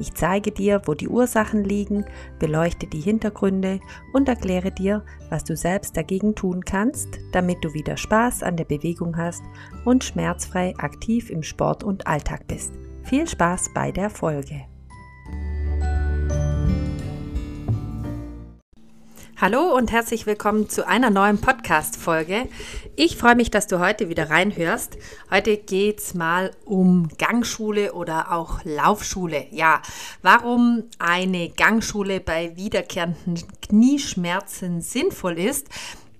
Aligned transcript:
ich 0.00 0.14
zeige 0.14 0.50
dir, 0.50 0.82
wo 0.86 0.94
die 0.94 1.08
Ursachen 1.08 1.62
liegen, 1.62 2.04
beleuchte 2.38 2.86
die 2.86 3.00
Hintergründe 3.00 3.80
und 4.12 4.28
erkläre 4.28 4.72
dir, 4.72 5.04
was 5.28 5.44
du 5.44 5.56
selbst 5.56 5.96
dagegen 5.96 6.34
tun 6.34 6.64
kannst, 6.64 7.08
damit 7.32 7.58
du 7.62 7.74
wieder 7.74 7.96
Spaß 7.96 8.42
an 8.42 8.56
der 8.56 8.64
Bewegung 8.64 9.16
hast 9.16 9.42
und 9.84 10.02
schmerzfrei 10.02 10.74
aktiv 10.78 11.30
im 11.30 11.42
Sport 11.42 11.84
und 11.84 12.06
Alltag 12.06 12.46
bist. 12.48 12.72
Viel 13.02 13.28
Spaß 13.28 13.70
bei 13.74 13.92
der 13.92 14.10
Folge. 14.10 14.69
Hallo 19.40 19.74
und 19.74 19.90
herzlich 19.90 20.26
willkommen 20.26 20.68
zu 20.68 20.86
einer 20.86 21.08
neuen 21.08 21.40
Podcast-Folge. 21.40 22.46
Ich 22.94 23.16
freue 23.16 23.36
mich, 23.36 23.50
dass 23.50 23.66
du 23.66 23.80
heute 23.80 24.10
wieder 24.10 24.28
reinhörst. 24.28 24.98
Heute 25.30 25.56
geht 25.56 26.00
es 26.00 26.12
mal 26.12 26.50
um 26.66 27.08
Gangschule 27.16 27.94
oder 27.94 28.32
auch 28.32 28.62
Laufschule. 28.64 29.46
Ja, 29.50 29.80
warum 30.20 30.82
eine 30.98 31.48
Gangschule 31.48 32.20
bei 32.20 32.54
wiederkehrenden 32.54 33.42
Knieschmerzen 33.62 34.82
sinnvoll 34.82 35.38
ist, 35.38 35.68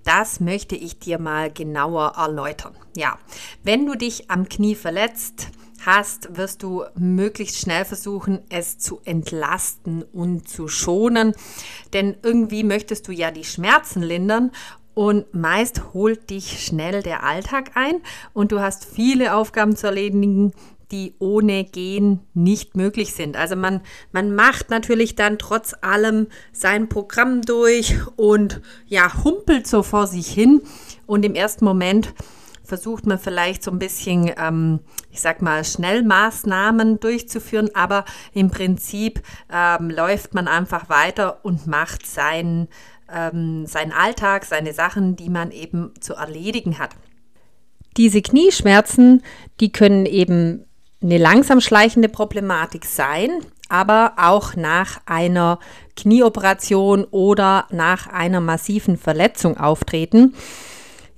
das 0.03 0.39
möchte 0.39 0.75
ich 0.75 0.97
dir 0.97 1.19
mal 1.19 1.51
genauer 1.51 2.13
erläutern. 2.17 2.75
Ja, 2.97 3.19
wenn 3.61 3.85
du 3.85 3.93
dich 3.93 4.31
am 4.31 4.49
Knie 4.49 4.73
verletzt, 4.73 5.49
hast, 5.85 6.37
wirst 6.37 6.63
du 6.63 6.83
möglichst 6.95 7.57
schnell 7.57 7.85
versuchen, 7.85 8.39
es 8.49 8.77
zu 8.77 9.01
entlasten 9.05 10.03
und 10.03 10.47
zu 10.47 10.67
schonen. 10.67 11.33
Denn 11.93 12.17
irgendwie 12.23 12.63
möchtest 12.63 13.07
du 13.07 13.11
ja 13.11 13.31
die 13.31 13.43
Schmerzen 13.43 14.01
lindern 14.01 14.51
und 14.93 15.33
meist 15.33 15.93
holt 15.93 16.29
dich 16.29 16.63
schnell 16.63 17.01
der 17.01 17.23
Alltag 17.23 17.71
ein 17.75 18.01
und 18.33 18.51
du 18.51 18.59
hast 18.59 18.85
viele 18.85 19.35
Aufgaben 19.35 19.75
zu 19.75 19.87
erledigen, 19.87 20.53
die 20.91 21.15
ohne 21.19 21.63
Gehen 21.63 22.19
nicht 22.33 22.75
möglich 22.75 23.13
sind. 23.13 23.37
Also 23.37 23.55
man, 23.55 23.81
man 24.11 24.35
macht 24.35 24.69
natürlich 24.69 25.15
dann 25.15 25.37
trotz 25.37 25.73
allem 25.81 26.27
sein 26.51 26.89
Programm 26.89 27.41
durch 27.41 27.95
und 28.17 28.61
ja, 28.87 29.23
humpelt 29.23 29.67
so 29.67 29.83
vor 29.83 30.07
sich 30.07 30.27
hin 30.27 30.61
und 31.05 31.23
im 31.23 31.33
ersten 31.33 31.65
Moment 31.65 32.13
versucht 32.71 33.05
man 33.05 33.19
vielleicht 33.19 33.63
so 33.63 33.71
ein 33.71 33.79
bisschen, 33.79 34.31
ähm, 34.37 34.79
ich 35.11 35.19
sag 35.19 35.41
mal, 35.41 35.65
Schnellmaßnahmen 35.65 37.01
durchzuführen, 37.01 37.69
aber 37.73 38.05
im 38.33 38.49
Prinzip 38.49 39.21
ähm, 39.51 39.89
läuft 39.89 40.33
man 40.33 40.47
einfach 40.47 40.87
weiter 40.87 41.43
und 41.43 41.67
macht 41.67 42.07
seinen, 42.07 42.69
ähm, 43.13 43.65
seinen 43.65 43.91
Alltag, 43.91 44.45
seine 44.45 44.71
Sachen, 44.71 45.17
die 45.17 45.27
man 45.27 45.51
eben 45.51 45.91
zu 45.99 46.13
erledigen 46.13 46.79
hat. 46.79 46.91
Diese 47.97 48.21
Knieschmerzen, 48.21 49.21
die 49.59 49.73
können 49.73 50.05
eben 50.05 50.63
eine 51.03 51.17
langsam 51.17 51.59
schleichende 51.59 52.07
Problematik 52.07 52.85
sein, 52.85 53.31
aber 53.67 54.13
auch 54.15 54.55
nach 54.55 55.01
einer 55.05 55.59
Knieoperation 55.97 57.03
oder 57.03 57.67
nach 57.69 58.07
einer 58.07 58.39
massiven 58.39 58.95
Verletzung 58.95 59.57
auftreten. 59.57 60.35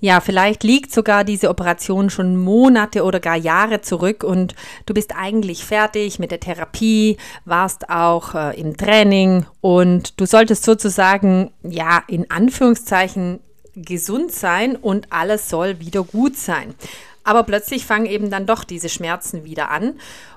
Ja, 0.03 0.19
vielleicht 0.19 0.65
liegt 0.65 0.91
sogar 0.91 1.23
diese 1.23 1.49
Operation 1.49 2.09
schon 2.09 2.35
Monate 2.35 3.05
oder 3.05 3.21
gar 3.21 3.37
Jahre 3.37 3.79
zurück 3.79 4.25
und 4.25 4.53
du 4.85 4.93
bist 4.93 5.15
eigentlich 5.15 5.63
fertig 5.63 6.19
mit 6.19 6.29
der 6.29 6.41
Therapie, 6.41 7.15
warst 7.45 7.89
auch 7.89 8.35
äh, 8.35 8.59
im 8.59 8.75
Training 8.75 9.45
und 9.61 10.19
du 10.19 10.25
solltest 10.25 10.65
sozusagen, 10.65 11.51
ja, 11.63 12.03
in 12.09 12.29
Anführungszeichen 12.29 13.39
gesund 13.77 14.33
sein 14.33 14.75
und 14.75 15.07
alles 15.13 15.47
soll 15.47 15.79
wieder 15.79 16.03
gut 16.03 16.35
sein. 16.35 16.75
Aber 17.23 17.43
plötzlich 17.43 17.85
fangen 17.85 18.05
eben 18.05 18.29
dann 18.29 18.45
doch 18.45 18.65
diese 18.65 18.89
Schmerzen 18.89 19.45
wieder 19.45 19.71
an 19.71 19.93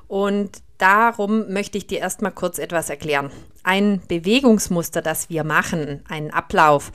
und 0.06 0.62
darum 0.78 1.52
möchte 1.52 1.76
ich 1.76 1.88
dir 1.88 1.98
erstmal 1.98 2.30
kurz 2.30 2.60
etwas 2.60 2.88
erklären. 2.88 3.32
Ein 3.64 4.00
Bewegungsmuster, 4.06 5.02
das 5.02 5.28
wir 5.28 5.42
machen, 5.42 6.04
einen 6.08 6.30
Ablauf, 6.30 6.92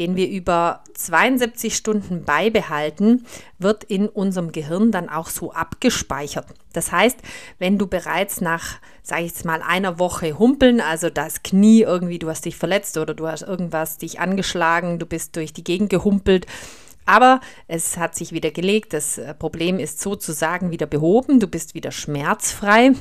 den 0.00 0.16
wir 0.16 0.28
über 0.30 0.82
72 0.94 1.76
Stunden 1.76 2.24
beibehalten, 2.24 3.26
wird 3.58 3.84
in 3.84 4.08
unserem 4.08 4.50
Gehirn 4.50 4.90
dann 4.90 5.10
auch 5.10 5.28
so 5.28 5.52
abgespeichert. 5.52 6.46
Das 6.72 6.90
heißt, 6.90 7.18
wenn 7.58 7.76
du 7.76 7.86
bereits 7.86 8.40
nach, 8.40 8.78
sage 9.02 9.24
ich 9.24 9.32
jetzt 9.32 9.44
mal, 9.44 9.60
einer 9.60 9.98
Woche 9.98 10.38
humpeln, 10.38 10.80
also 10.80 11.10
das 11.10 11.42
Knie 11.42 11.82
irgendwie, 11.82 12.18
du 12.18 12.30
hast 12.30 12.46
dich 12.46 12.56
verletzt 12.56 12.96
oder 12.96 13.12
du 13.12 13.28
hast 13.28 13.42
irgendwas 13.42 13.98
dich 13.98 14.20
angeschlagen, 14.20 14.98
du 14.98 15.04
bist 15.04 15.36
durch 15.36 15.52
die 15.52 15.64
Gegend 15.64 15.90
gehumpelt, 15.90 16.46
aber 17.04 17.40
es 17.68 17.98
hat 17.98 18.14
sich 18.14 18.32
wieder 18.32 18.50
gelegt, 18.50 18.94
das 18.94 19.20
Problem 19.38 19.78
ist 19.78 20.00
sozusagen 20.00 20.70
wieder 20.70 20.86
behoben, 20.86 21.40
du 21.40 21.46
bist 21.46 21.74
wieder 21.74 21.92
schmerzfrei. 21.92 22.92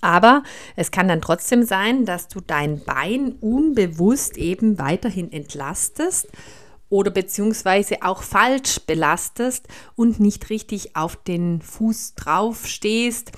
Aber 0.00 0.42
es 0.76 0.90
kann 0.90 1.08
dann 1.08 1.20
trotzdem 1.20 1.64
sein, 1.64 2.04
dass 2.04 2.28
du 2.28 2.40
dein 2.40 2.84
Bein 2.84 3.32
unbewusst 3.40 4.36
eben 4.36 4.78
weiterhin 4.78 5.32
entlastest 5.32 6.28
oder 6.88 7.10
beziehungsweise 7.10 8.02
auch 8.02 8.22
falsch 8.22 8.80
belastest 8.86 9.66
und 9.96 10.20
nicht 10.20 10.50
richtig 10.50 10.96
auf 10.96 11.16
den 11.16 11.60
Fuß 11.60 12.14
drauf 12.14 12.66
stehst. 12.66 13.32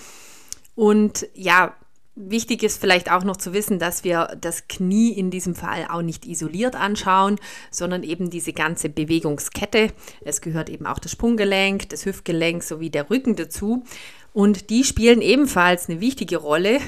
Und 0.74 1.26
ja, 1.34 1.74
Wichtig 2.16 2.64
ist 2.64 2.78
vielleicht 2.80 3.10
auch 3.10 3.24
noch 3.24 3.38
zu 3.38 3.54
wissen, 3.54 3.78
dass 3.78 4.04
wir 4.04 4.36
das 4.38 4.68
Knie 4.68 5.10
in 5.12 5.30
diesem 5.30 5.54
Fall 5.54 5.86
auch 5.88 6.02
nicht 6.02 6.26
isoliert 6.26 6.74
anschauen, 6.74 7.36
sondern 7.70 8.02
eben 8.02 8.28
diese 8.28 8.52
ganze 8.52 8.90
Bewegungskette. 8.90 9.92
Es 10.22 10.42
gehört 10.42 10.68
eben 10.68 10.86
auch 10.86 10.98
das 10.98 11.12
Sprunggelenk, 11.12 11.88
das 11.88 12.04
Hüftgelenk 12.04 12.62
sowie 12.62 12.90
der 12.90 13.08
Rücken 13.08 13.36
dazu. 13.36 13.84
Und 14.32 14.70
die 14.70 14.84
spielen 14.84 15.22
ebenfalls 15.22 15.88
eine 15.88 16.00
wichtige 16.00 16.36
Rolle 16.36 16.78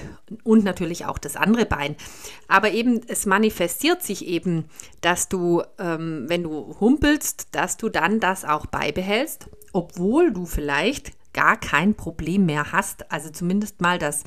und 0.44 0.64
natürlich 0.64 1.06
auch 1.06 1.18
das 1.18 1.36
andere 1.36 1.66
Bein. 1.66 1.96
Aber 2.46 2.70
eben, 2.70 3.00
es 3.08 3.26
manifestiert 3.26 4.02
sich 4.02 4.26
eben, 4.26 4.66
dass 5.00 5.28
du, 5.28 5.62
ähm, 5.78 6.26
wenn 6.28 6.44
du 6.44 6.76
humpelst, 6.78 7.48
dass 7.52 7.76
du 7.76 7.88
dann 7.88 8.20
das 8.20 8.44
auch 8.44 8.66
beibehältst, 8.66 9.48
obwohl 9.72 10.32
du 10.32 10.46
vielleicht 10.46 11.12
gar 11.32 11.58
kein 11.58 11.94
Problem 11.94 12.46
mehr 12.46 12.72
hast. 12.72 13.10
Also 13.10 13.30
zumindest 13.30 13.80
mal 13.80 13.98
das 13.98 14.22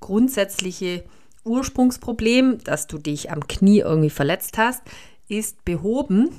grundsätzliche 0.00 1.04
Ursprungsproblem, 1.44 2.58
dass 2.64 2.86
du 2.86 2.98
dich 2.98 3.30
am 3.30 3.46
Knie 3.46 3.80
irgendwie 3.80 4.10
verletzt 4.10 4.58
hast, 4.58 4.82
ist 5.28 5.64
behoben. 5.64 6.30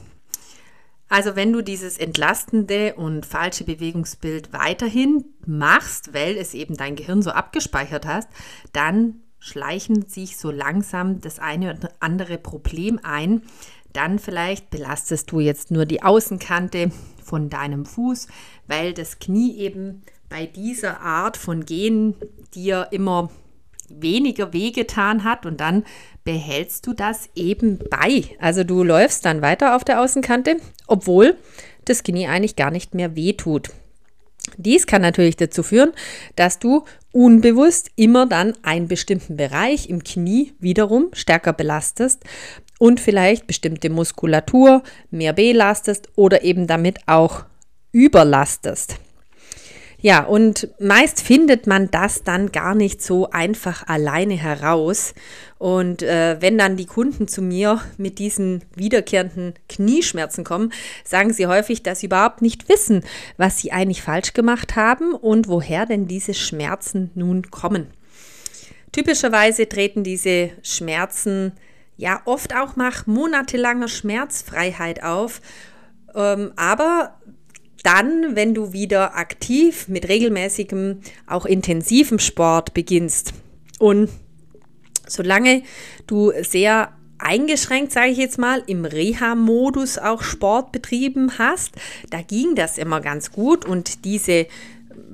Also 1.10 1.36
wenn 1.36 1.52
du 1.52 1.64
dieses 1.64 1.98
entlastende 1.98 2.94
und 2.94 3.26
falsche 3.26 3.64
Bewegungsbild 3.64 4.54
weiterhin 4.54 5.26
machst, 5.46 6.14
weil 6.14 6.38
es 6.38 6.54
eben 6.54 6.78
dein 6.78 6.96
Gehirn 6.96 7.24
so 7.24 7.32
abgespeichert 7.32 8.06
hast, 8.06 8.30
dann 8.74 9.22
schleichen 9.40 10.08
sich 10.08 10.38
so 10.38 10.52
langsam 10.52 11.20
das 11.20 11.40
eine 11.40 11.74
oder 11.76 11.90
andere 12.00 12.38
Problem 12.38 13.00
ein. 13.02 13.42
Dann 13.92 14.20
vielleicht 14.20 14.70
belastest 14.70 15.32
du 15.32 15.40
jetzt 15.40 15.72
nur 15.72 15.86
die 15.86 16.04
Außenkante 16.04 16.92
von 17.24 17.50
deinem 17.50 17.86
Fuß, 17.86 18.28
weil 18.68 18.94
das 18.94 19.18
Knie 19.18 19.58
eben 19.58 20.04
bei 20.30 20.46
dieser 20.46 21.02
Art 21.02 21.38
von 21.38 21.66
Gehen 21.66 22.16
dir 22.54 22.90
immer 22.92 23.32
weniger 23.98 24.54
wehgetan 24.54 25.24
hat 25.24 25.46
und 25.46 25.60
dann 25.60 25.84
behältst 26.24 26.86
du 26.86 26.94
das 26.94 27.30
eben 27.36 27.80
bei. 27.90 28.24
Also 28.40 28.64
du 28.64 28.84
läufst 28.84 29.26
dann 29.26 29.42
weiter 29.42 29.76
auf 29.76 29.84
der 29.84 30.02
Außenkante, 30.02 30.58
obwohl 30.88 31.38
das 31.86 32.04
Knie 32.04 32.28
eigentlich 32.28 32.56
gar 32.56 32.72
nicht 32.72 32.94
mehr 32.94 33.16
wehtut. 33.16 33.70
Dies 34.58 34.88
kann 34.88 35.02
natürlich 35.02 35.36
dazu 35.36 35.64
führen, 35.64 35.92
dass 36.36 36.60
du 36.60 36.86
unbewusst 37.12 37.92
immer 37.96 38.26
dann 38.26 38.54
einen 38.64 38.88
bestimmten 38.88 39.38
Bereich 39.38 39.90
im 39.90 40.04
Knie 40.04 40.54
wiederum 40.60 41.10
stärker 41.14 41.54
belastest 41.54 42.24
und 42.78 43.00
vielleicht 43.00 43.48
bestimmte 43.48 43.90
Muskulatur 43.90 44.84
mehr 45.12 45.34
belastest 45.34 46.10
oder 46.16 46.44
eben 46.44 46.68
damit 46.68 47.00
auch 47.08 47.46
überlastest. 47.92 49.00
Ja, 50.02 50.24
und 50.24 50.70
meist 50.80 51.22
findet 51.22 51.68
man 51.68 51.92
das 51.92 52.24
dann 52.24 52.54
gar 52.54 52.74
nicht 52.74 53.02
so 53.02 53.30
einfach 53.32 53.86
alleine 53.88 54.36
heraus. 54.36 55.14
Und 55.58 56.04
äh, 56.04 56.38
wenn 56.40 56.58
dann 56.58 56.78
die 56.78 56.86
Kunden 56.86 57.28
zu 57.28 57.42
mir 57.42 57.82
mit 57.98 58.18
diesen 58.18 58.64
wiederkehrenden 58.76 59.56
Knieschmerzen 59.68 60.46
kommen, 60.46 60.72
sagen 61.04 61.34
sie 61.34 61.48
häufig, 61.48 61.84
dass 61.84 62.00
sie 62.00 62.06
überhaupt 62.06 62.42
nicht 62.42 62.70
wissen, 62.70 63.04
was 63.36 63.60
sie 63.60 63.74
eigentlich 63.74 64.02
falsch 64.02 64.32
gemacht 64.32 64.78
haben 64.78 65.14
und 65.14 65.50
woher 65.50 65.86
denn 65.86 66.08
diese 66.08 66.34
Schmerzen 66.34 67.12
nun 67.14 67.52
kommen. 67.52 67.88
Typischerweise 68.94 69.68
treten 69.68 70.06
diese 70.06 70.52
Schmerzen 70.64 71.52
ja 71.98 72.22
oft 72.24 72.56
auch 72.56 72.78
nach 72.78 73.06
monatelanger 73.06 73.90
Schmerzfreiheit 73.90 75.04
auf. 75.04 75.42
Ähm, 76.16 76.54
aber 76.56 77.19
dann, 77.84 78.36
wenn 78.36 78.54
du 78.54 78.74
wieder 78.74 79.16
aktiv 79.16 79.88
mit 79.88 80.08
regelmäßigem, 80.08 81.00
auch 81.28 81.46
intensivem 81.46 82.20
Sport 82.20 82.74
beginnst. 82.74 83.34
Und 83.80 84.10
solange 85.08 85.64
du 86.08 86.32
sehr 86.42 86.94
eingeschränkt, 87.18 87.92
sage 87.92 88.12
ich 88.12 88.18
jetzt 88.18 88.38
mal, 88.38 88.64
im 88.66 88.86
Reha-Modus 88.86 89.98
auch 89.98 90.24
Sport 90.24 90.72
betrieben 90.72 91.38
hast, 91.38 91.76
da 92.10 92.22
ging 92.22 92.56
das 92.56 92.78
immer 92.78 93.02
ganz 93.02 93.32
gut 93.32 93.66
und 93.66 94.06
diese 94.06 94.48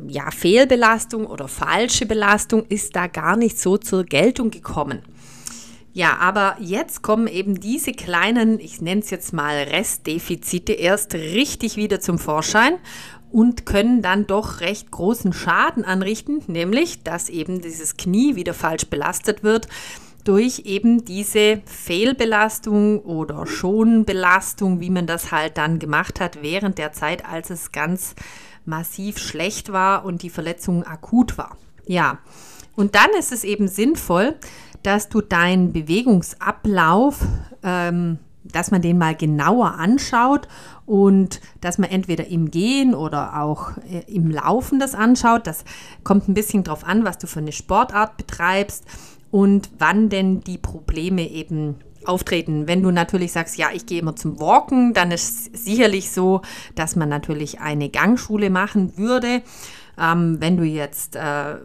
ja, 0.07 0.29
Fehlbelastung 0.31 1.25
oder 1.25 1.47
falsche 1.47 2.05
Belastung 2.05 2.65
ist 2.67 2.95
da 2.95 3.07
gar 3.07 3.35
nicht 3.37 3.59
so 3.59 3.77
zur 3.77 4.03
Geltung 4.03 4.51
gekommen. 4.51 5.01
Ja, 5.95 6.17
aber 6.17 6.57
jetzt 6.59 7.03
kommen 7.03 7.25
eben 7.25 7.61
diese 7.61 7.93
kleinen, 7.93 8.59
ich 8.59 8.81
nenne 8.81 8.99
es 8.99 9.11
jetzt 9.11 9.31
mal 9.31 9.55
Restdefizite, 9.55 10.73
erst 10.73 11.13
richtig 11.13 11.77
wieder 11.77 12.01
zum 12.01 12.19
Vorschein 12.19 12.73
und 13.31 13.65
können 13.65 14.01
dann 14.01 14.27
doch 14.27 14.59
recht 14.59 14.91
großen 14.91 15.31
Schaden 15.31 15.85
anrichten, 15.85 16.43
nämlich 16.47 17.03
dass 17.03 17.29
eben 17.29 17.61
dieses 17.61 17.95
Knie 17.95 18.35
wieder 18.35 18.53
falsch 18.53 18.87
belastet 18.87 19.41
wird 19.41 19.69
durch 20.25 20.63
eben 20.65 21.05
diese 21.05 21.61
Fehlbelastung 21.65 22.99
oder 22.99 23.47
Schonbelastung, 23.47 24.81
wie 24.81 24.89
man 24.89 25.07
das 25.07 25.31
halt 25.31 25.57
dann 25.57 25.79
gemacht 25.79 26.19
hat 26.19 26.41
während 26.41 26.77
der 26.77 26.91
Zeit, 26.91 27.25
als 27.25 27.51
es 27.51 27.71
ganz 27.71 28.15
massiv 28.65 29.17
schlecht 29.17 29.71
war 29.71 30.03
und 30.03 30.23
die 30.23 30.29
Verletzung 30.29 30.83
akut 30.83 31.37
war. 31.37 31.55
Ja, 31.87 32.17
und 32.75 32.95
dann 32.95 33.11
ist 33.17 33.31
es 33.31 33.45
eben 33.45 33.69
sinnvoll, 33.69 34.35
dass 34.85 35.09
du 35.09 35.21
deinen 35.21 35.73
Bewegungsablauf, 35.73 37.25
ähm, 37.63 38.19
dass 38.43 38.69
man 38.69 38.83
den 38.83 38.99
mal 38.99 39.15
genauer 39.15 39.73
anschaut 39.79 40.47
und 40.85 41.41
dass 41.61 41.79
man 41.79 41.89
entweder 41.89 42.27
im 42.27 42.51
Gehen 42.51 42.93
oder 42.93 43.41
auch 43.41 43.71
äh, 43.89 44.03
im 44.07 44.29
Laufen 44.29 44.79
das 44.79 44.93
anschaut. 44.93 45.47
Das 45.47 45.65
kommt 46.03 46.27
ein 46.29 46.35
bisschen 46.35 46.63
drauf 46.63 46.85
an, 46.85 47.03
was 47.03 47.17
du 47.17 47.25
für 47.25 47.39
eine 47.39 47.51
Sportart 47.51 48.17
betreibst 48.17 48.85
und 49.31 49.71
wann 49.79 50.09
denn 50.09 50.41
die 50.41 50.59
Probleme 50.59 51.27
eben 51.27 51.77
auftreten. 52.05 52.67
Wenn 52.67 52.83
du 52.83 52.91
natürlich 52.91 53.31
sagst, 53.31 53.57
ja, 53.57 53.69
ich 53.73 53.87
gehe 53.87 53.99
immer 53.99 54.15
zum 54.15 54.39
Walken, 54.39 54.93
dann 54.93 55.09
ist 55.09 55.55
es 55.55 55.65
sicherlich 55.65 56.11
so, 56.11 56.41
dass 56.75 56.95
man 56.95 57.09
natürlich 57.09 57.59
eine 57.59 57.89
Gangschule 57.89 58.51
machen 58.51 58.95
würde. 58.97 59.41
Ähm, 59.97 60.37
wenn 60.39 60.57
du 60.57 60.63
jetzt 60.63 61.15
äh, 61.15 61.55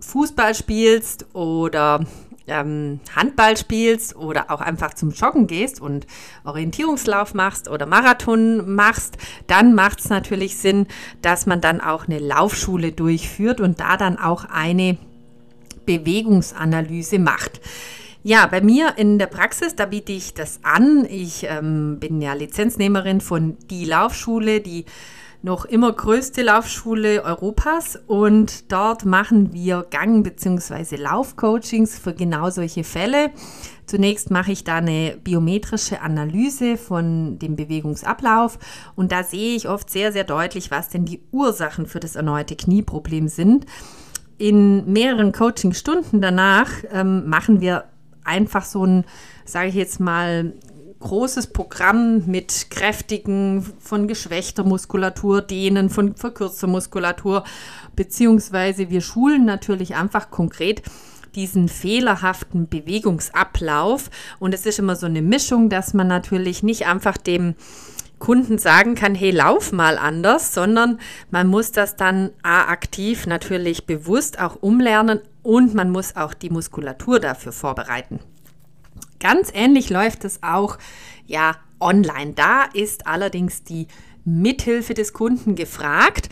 Fußball 0.00 0.54
spielst 0.54 1.34
oder 1.34 2.04
ähm, 2.48 3.00
Handball 3.14 3.56
spielst 3.56 4.16
oder 4.16 4.50
auch 4.50 4.60
einfach 4.60 4.94
zum 4.94 5.10
Joggen 5.10 5.46
gehst 5.46 5.80
und 5.80 6.06
Orientierungslauf 6.44 7.34
machst 7.34 7.68
oder 7.68 7.86
Marathon 7.86 8.74
machst, 8.74 9.16
dann 9.46 9.74
macht 9.74 10.00
es 10.00 10.08
natürlich 10.08 10.56
Sinn, 10.56 10.86
dass 11.22 11.46
man 11.46 11.60
dann 11.60 11.80
auch 11.80 12.06
eine 12.06 12.18
Laufschule 12.18 12.92
durchführt 12.92 13.60
und 13.60 13.80
da 13.80 13.96
dann 13.96 14.18
auch 14.18 14.44
eine 14.44 14.98
Bewegungsanalyse 15.86 17.18
macht. 17.18 17.60
Ja, 18.22 18.46
bei 18.46 18.60
mir 18.60 18.94
in 18.96 19.18
der 19.18 19.26
Praxis, 19.26 19.76
da 19.76 19.86
biete 19.86 20.12
ich 20.12 20.34
das 20.34 20.60
an. 20.62 21.06
Ich 21.08 21.46
ähm, 21.48 21.98
bin 22.00 22.20
ja 22.20 22.34
Lizenznehmerin 22.34 23.20
von 23.20 23.56
Die 23.70 23.84
Laufschule, 23.84 24.60
die 24.60 24.84
noch 25.42 25.64
immer 25.64 25.92
größte 25.92 26.42
Laufschule 26.42 27.22
Europas 27.22 27.98
und 28.06 28.72
dort 28.72 29.04
machen 29.04 29.52
wir 29.52 29.86
Gang- 29.88 30.22
bzw. 30.22 30.96
Laufcoachings 30.96 31.98
für 31.98 32.12
genau 32.12 32.50
solche 32.50 32.82
Fälle. 32.82 33.30
Zunächst 33.86 34.30
mache 34.30 34.52
ich 34.52 34.64
da 34.64 34.76
eine 34.76 35.16
biometrische 35.22 36.02
Analyse 36.02 36.76
von 36.76 37.38
dem 37.38 37.56
Bewegungsablauf 37.56 38.58
und 38.96 39.12
da 39.12 39.22
sehe 39.22 39.54
ich 39.54 39.68
oft 39.68 39.88
sehr, 39.90 40.12
sehr 40.12 40.24
deutlich, 40.24 40.70
was 40.70 40.88
denn 40.88 41.04
die 41.04 41.22
Ursachen 41.30 41.86
für 41.86 42.00
das 42.00 42.16
erneute 42.16 42.56
Knieproblem 42.56 43.28
sind. 43.28 43.64
In 44.38 44.92
mehreren 44.92 45.32
Coachingstunden 45.32 46.20
danach 46.20 46.70
ähm, 46.92 47.28
machen 47.28 47.60
wir 47.60 47.84
einfach 48.24 48.64
so 48.64 48.84
ein, 48.84 49.04
sage 49.44 49.68
ich 49.68 49.74
jetzt 49.74 50.00
mal, 50.00 50.52
großes 51.00 51.48
Programm 51.48 52.26
mit 52.26 52.70
kräftigen, 52.70 53.64
von 53.78 54.08
geschwächter 54.08 54.64
Muskulatur, 54.64 55.42
denen 55.42 55.90
von 55.90 56.14
verkürzter 56.14 56.66
Muskulatur, 56.66 57.44
beziehungsweise 57.96 58.90
wir 58.90 59.00
schulen 59.00 59.44
natürlich 59.44 59.94
einfach 59.94 60.30
konkret 60.30 60.82
diesen 61.34 61.68
fehlerhaften 61.68 62.68
Bewegungsablauf. 62.68 64.10
Und 64.38 64.54
es 64.54 64.66
ist 64.66 64.78
immer 64.78 64.96
so 64.96 65.06
eine 65.06 65.22
Mischung, 65.22 65.68
dass 65.68 65.94
man 65.94 66.08
natürlich 66.08 66.62
nicht 66.62 66.86
einfach 66.86 67.16
dem 67.16 67.54
Kunden 68.18 68.58
sagen 68.58 68.96
kann, 68.96 69.14
hey, 69.14 69.30
lauf 69.30 69.72
mal 69.72 69.96
anders, 69.96 70.52
sondern 70.52 70.98
man 71.30 71.46
muss 71.46 71.70
das 71.70 71.96
dann 71.96 72.30
A, 72.42 72.62
aktiv 72.62 73.26
natürlich 73.26 73.86
bewusst 73.86 74.40
auch 74.40 74.56
umlernen 74.60 75.20
und 75.42 75.74
man 75.74 75.90
muss 75.90 76.16
auch 76.16 76.34
die 76.34 76.50
Muskulatur 76.50 77.20
dafür 77.20 77.52
vorbereiten. 77.52 78.18
Ganz 79.20 79.50
ähnlich 79.52 79.90
läuft 79.90 80.24
es 80.24 80.42
auch 80.42 80.78
ja 81.26 81.56
online. 81.80 82.32
Da 82.34 82.64
ist 82.72 83.06
allerdings 83.06 83.64
die 83.64 83.86
Mithilfe 84.24 84.94
des 84.94 85.12
Kunden 85.12 85.54
gefragt. 85.54 86.28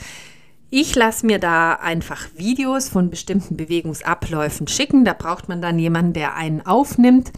Ich 0.71 0.95
lasse 0.95 1.25
mir 1.25 1.39
da 1.39 1.75
einfach 1.75 2.27
Videos 2.35 2.89
von 2.89 3.09
bestimmten 3.09 3.57
Bewegungsabläufen 3.57 4.67
schicken. 4.67 5.05
Da 5.05 5.13
braucht 5.13 5.49
man 5.49 5.63
dann 5.63 5.79
jemanden, 5.79 6.13
der 6.13 6.35
einen 6.35 6.67
aufnimmt. 6.67 7.33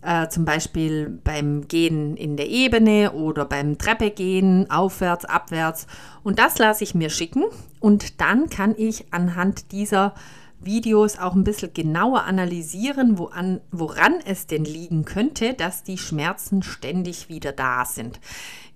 Äh, 0.00 0.28
zum 0.28 0.44
Beispiel 0.44 1.20
beim 1.22 1.68
Gehen 1.68 2.16
in 2.16 2.36
der 2.36 2.48
Ebene 2.48 3.12
oder 3.12 3.44
beim 3.44 3.78
Treppegehen, 3.78 4.68
aufwärts, 4.70 5.24
abwärts. 5.24 5.86
Und 6.24 6.38
das 6.38 6.58
lasse 6.58 6.82
ich 6.82 6.94
mir 6.94 7.10
schicken. 7.10 7.44
Und 7.78 8.20
dann 8.20 8.48
kann 8.48 8.74
ich 8.76 9.12
anhand 9.12 9.70
dieser 9.72 10.14
Videos 10.64 11.18
auch 11.18 11.34
ein 11.34 11.44
bisschen 11.44 11.74
genauer 11.74 12.24
analysieren, 12.24 13.18
woran, 13.18 13.60
woran 13.70 14.14
es 14.24 14.46
denn 14.46 14.64
liegen 14.64 15.04
könnte, 15.04 15.54
dass 15.54 15.82
die 15.82 15.98
Schmerzen 15.98 16.62
ständig 16.62 17.28
wieder 17.28 17.52
da 17.52 17.84
sind. 17.84 18.20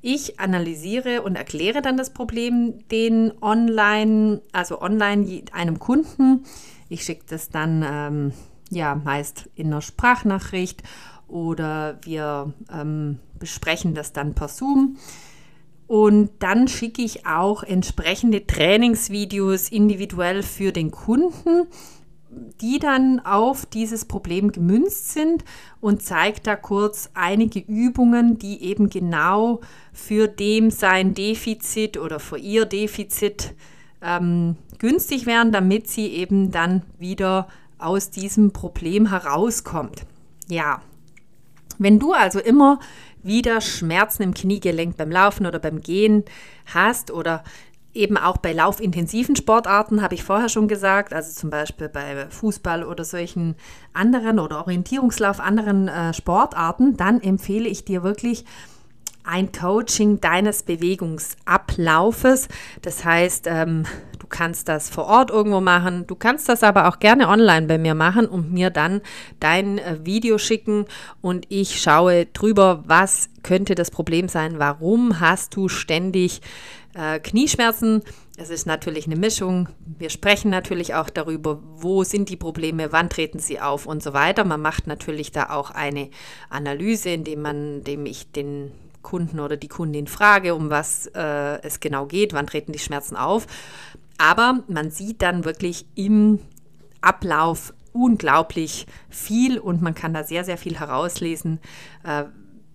Ich 0.02 0.38
analysiere 0.38 1.22
und 1.22 1.36
erkläre 1.36 1.82
dann 1.82 1.96
das 1.96 2.10
Problem 2.10 2.86
den 2.90 3.32
online, 3.40 4.40
also 4.52 4.80
online 4.80 5.42
einem 5.52 5.78
Kunden. 5.78 6.44
Ich 6.88 7.02
schicke 7.02 7.24
das 7.28 7.48
dann 7.48 7.84
ähm, 7.84 8.32
ja 8.70 8.94
meist 8.94 9.48
in 9.54 9.68
einer 9.68 9.82
Sprachnachricht 9.82 10.82
oder 11.28 11.98
wir 12.02 12.52
ähm, 12.72 13.18
besprechen 13.38 13.94
das 13.94 14.12
dann 14.12 14.34
per 14.34 14.48
Zoom. 14.48 14.96
Und 15.86 16.31
dann 16.40 16.66
schicke 16.66 17.02
ich 17.02 17.26
auch 17.26 17.62
entsprechende 17.62 18.46
Trainingsvideos 18.46 19.69
individuell 19.69 20.43
für 20.43 20.72
den 20.72 20.90
Kunden, 20.90 21.69
die 22.60 22.78
dann 22.78 23.20
auf 23.20 23.66
dieses 23.66 24.05
Problem 24.05 24.52
gemünzt 24.52 25.12
sind 25.12 25.44
und 25.81 26.02
zeige 26.02 26.40
da 26.43 26.56
kurz 26.56 27.10
einige 27.14 27.60
Übungen, 27.60 28.38
die 28.38 28.62
eben 28.64 28.90
genau 28.90 29.60
für 29.93 30.26
dem 30.26 30.70
sein 30.70 31.14
Defizit 31.14 31.96
oder 31.96 32.19
für 32.19 32.38
ihr 32.38 32.66
Defizit 32.66 33.55
ähm, 34.02 34.56
günstig 34.78 35.24
wären, 35.26 35.52
damit 35.52 35.88
sie 35.88 36.08
eben 36.08 36.50
dann 36.50 36.82
wieder 36.98 37.48
aus 37.78 38.10
diesem 38.10 38.52
Problem 38.52 39.08
herauskommt. 39.08 40.05
Ja, 40.48 40.82
wenn 41.78 41.98
du 41.98 42.12
also 42.12 42.38
immer 42.38 42.81
wieder 43.26 43.60
Schmerzen 43.60 44.22
im 44.22 44.34
Kniegelenk 44.34 44.96
beim 44.96 45.10
Laufen 45.10 45.46
oder 45.46 45.58
beim 45.58 45.80
Gehen 45.80 46.24
hast 46.66 47.10
oder 47.10 47.44
eben 47.96 48.16
auch 48.16 48.36
bei 48.36 48.52
laufintensiven 48.52 49.34
Sportarten, 49.36 50.02
habe 50.02 50.14
ich 50.14 50.22
vorher 50.22 50.48
schon 50.48 50.68
gesagt, 50.68 51.12
also 51.12 51.32
zum 51.32 51.50
Beispiel 51.50 51.88
bei 51.88 52.26
Fußball 52.28 52.84
oder 52.84 53.04
solchen 53.04 53.56
anderen 53.92 54.38
oder 54.38 54.58
Orientierungslauf 54.58 55.40
anderen 55.40 55.88
äh, 55.88 56.12
Sportarten, 56.12 56.96
dann 56.96 57.20
empfehle 57.20 57.68
ich 57.68 57.84
dir 57.84 58.02
wirklich 58.02 58.44
ein 59.26 59.52
Coaching 59.52 60.20
deines 60.20 60.62
Bewegungsablaufes. 60.62 62.48
Das 62.82 63.04
heißt, 63.04 63.46
ähm, 63.48 63.84
du 64.18 64.26
kannst 64.28 64.68
das 64.68 64.88
vor 64.88 65.06
Ort 65.06 65.30
irgendwo 65.30 65.60
machen, 65.60 66.06
du 66.06 66.14
kannst 66.14 66.48
das 66.48 66.62
aber 66.62 66.88
auch 66.88 66.98
gerne 66.98 67.28
online 67.28 67.66
bei 67.66 67.78
mir 67.78 67.94
machen 67.94 68.26
und 68.26 68.52
mir 68.52 68.70
dann 68.70 69.02
dein 69.40 69.78
äh, 69.78 69.98
Video 70.04 70.38
schicken 70.38 70.86
und 71.20 71.46
ich 71.48 71.80
schaue 71.80 72.26
drüber, 72.26 72.84
was 72.86 73.28
könnte 73.42 73.74
das 73.74 73.90
Problem 73.90 74.28
sein, 74.28 74.58
warum 74.58 75.20
hast 75.20 75.54
du 75.56 75.68
ständig 75.68 76.40
äh, 76.96 77.20
Knieschmerzen. 77.20 78.02
Es 78.38 78.50
ist 78.50 78.66
natürlich 78.66 79.06
eine 79.06 79.16
Mischung. 79.16 79.68
Wir 79.98 80.10
sprechen 80.10 80.50
natürlich 80.50 80.94
auch 80.94 81.08
darüber, 81.08 81.62
wo 81.76 82.04
sind 82.04 82.28
die 82.28 82.36
Probleme, 82.36 82.92
wann 82.92 83.08
treten 83.08 83.38
sie 83.38 83.60
auf 83.60 83.86
und 83.86 84.02
so 84.02 84.12
weiter. 84.12 84.44
Man 84.44 84.60
macht 84.60 84.86
natürlich 84.86 85.32
da 85.32 85.50
auch 85.50 85.70
eine 85.70 86.10
Analyse, 86.50 87.10
indem 87.10 87.42
man, 87.42 87.78
indem 87.78 88.06
ich 88.06 88.30
den 88.32 88.72
Kunden 89.06 89.39
oder 89.39 89.56
die 89.56 89.69
Kundin 89.69 90.08
frage, 90.08 90.56
um 90.56 90.69
was 90.69 91.06
äh, 91.15 91.63
es 91.63 91.79
genau 91.79 92.06
geht, 92.06 92.32
wann 92.32 92.48
treten 92.48 92.72
die 92.72 92.81
Schmerzen 92.81 93.15
auf. 93.15 93.46
Aber 94.19 94.65
man 94.67 94.91
sieht 94.91 95.22
dann 95.22 95.44
wirklich 95.44 95.86
im 95.94 96.41
Ablauf 97.03 97.72
unglaublich 97.93 98.86
viel 99.08 99.58
und 99.58 99.81
man 99.81 99.94
kann 99.94 100.13
da 100.13 100.25
sehr, 100.25 100.43
sehr 100.43 100.58
viel 100.58 100.81
herauslesen, 100.81 101.60
äh, 102.03 102.25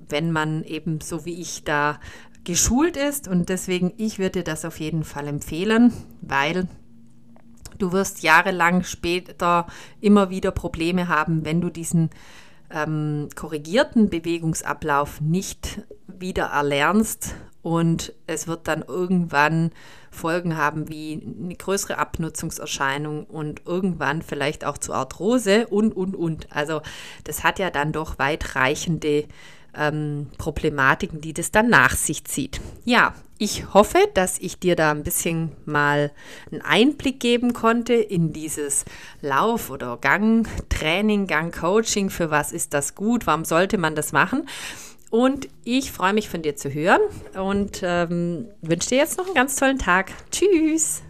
wenn 0.07 0.31
man 0.31 0.63
eben 0.63 1.01
so 1.01 1.25
wie 1.25 1.41
ich 1.41 1.65
da 1.65 1.99
geschult 2.45 2.95
ist 2.95 3.27
und 3.27 3.49
deswegen, 3.49 3.91
ich 3.97 4.17
würde 4.17 4.39
dir 4.39 4.43
das 4.43 4.63
auf 4.63 4.79
jeden 4.79 5.03
Fall 5.03 5.27
empfehlen, 5.27 5.91
weil 6.21 6.67
du 7.77 7.91
wirst 7.91 8.23
jahrelang 8.23 8.83
später 8.83 9.67
immer 9.99 10.29
wieder 10.29 10.51
Probleme 10.51 11.09
haben, 11.09 11.43
wenn 11.43 11.59
du 11.59 11.69
diesen 11.69 12.09
ähm, 12.73 13.29
korrigierten 13.35 14.09
Bewegungsablauf 14.09 15.21
nicht 15.21 15.81
wieder 16.07 16.45
erlernst 16.45 17.35
und 17.61 18.13
es 18.27 18.47
wird 18.47 18.67
dann 18.67 18.83
irgendwann 18.87 19.71
Folgen 20.09 20.57
haben 20.57 20.89
wie 20.89 21.21
eine 21.43 21.55
größere 21.55 21.97
Abnutzungserscheinung 21.97 23.25
und 23.25 23.61
irgendwann 23.65 24.21
vielleicht 24.21 24.65
auch 24.65 24.77
zu 24.77 24.93
Arthrose 24.93 25.67
und, 25.67 25.95
und, 25.95 26.15
und. 26.15 26.47
Also 26.51 26.81
das 27.23 27.43
hat 27.43 27.59
ja 27.59 27.69
dann 27.69 27.91
doch 27.91 28.17
weitreichende 28.17 29.25
ähm, 29.75 30.27
Problematiken, 30.37 31.21
die 31.21 31.33
das 31.33 31.51
dann 31.51 31.69
nach 31.69 31.95
sich 31.95 32.25
zieht. 32.25 32.59
Ja, 32.85 33.13
ich 33.37 33.73
hoffe, 33.73 33.97
dass 34.13 34.37
ich 34.37 34.59
dir 34.59 34.75
da 34.75 34.91
ein 34.91 35.03
bisschen 35.03 35.51
mal 35.65 36.11
einen 36.51 36.61
Einblick 36.61 37.19
geben 37.19 37.53
konnte 37.53 37.93
in 37.93 38.33
dieses 38.33 38.85
Lauf- 39.21 39.71
oder 39.71 39.97
Gangtraining, 39.97 41.25
Gangcoaching. 41.25 42.11
Für 42.11 42.29
was 42.29 42.51
ist 42.51 42.73
das 42.73 42.93
gut? 42.93 43.25
Warum 43.25 43.43
sollte 43.43 43.79
man 43.79 43.95
das 43.95 44.11
machen? 44.11 44.47
Und 45.09 45.49
ich 45.63 45.91
freue 45.91 46.13
mich 46.13 46.29
von 46.29 46.41
dir 46.41 46.55
zu 46.55 46.73
hören 46.73 47.01
und 47.33 47.81
ähm, 47.83 48.47
wünsche 48.61 48.89
dir 48.89 48.99
jetzt 48.99 49.17
noch 49.17 49.25
einen 49.25 49.35
ganz 49.35 49.55
tollen 49.55 49.79
Tag. 49.79 50.11
Tschüss! 50.31 51.01